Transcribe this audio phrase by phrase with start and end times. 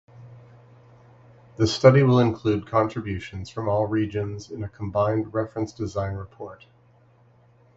[1.57, 6.65] The study will include contributions from all regions in a combined Reference Design Report.